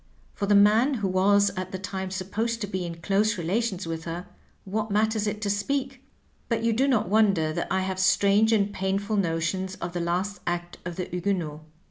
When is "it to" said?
5.27-5.49